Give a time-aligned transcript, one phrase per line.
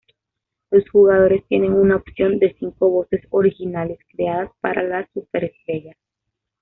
[0.71, 5.95] Los jugadores tienen una opción de cinco voces originales creadas para las superestrellas.